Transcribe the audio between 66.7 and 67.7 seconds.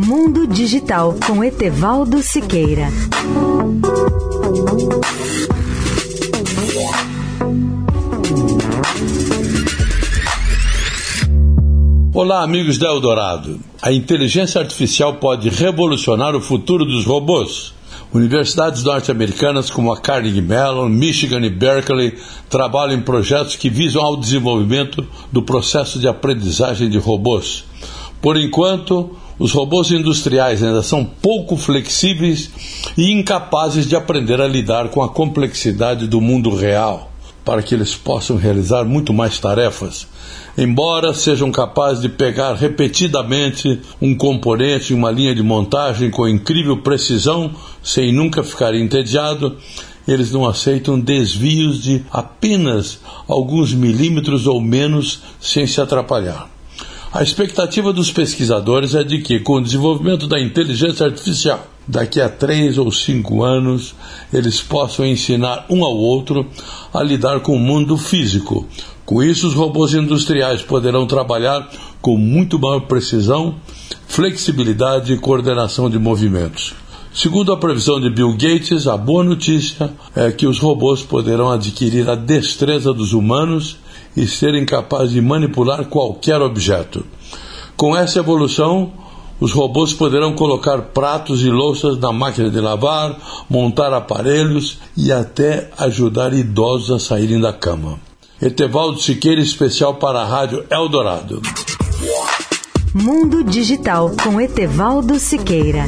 a lidar com o